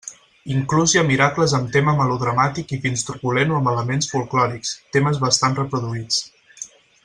[0.51, 5.21] Inclús hi ha miracles amb tema melodramàtic i fins truculent o amb elements folklòrics, temes
[5.27, 6.23] bastant reproduïts.